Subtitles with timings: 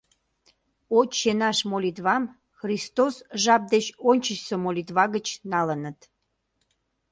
[0.99, 2.23] «Отче наш» молитвам
[2.59, 5.99] Христос жап деч ончычсо молитва гыч налыныт.